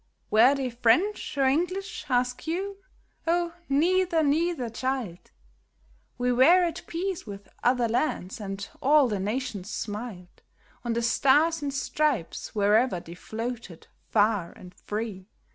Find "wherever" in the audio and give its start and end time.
12.55-12.99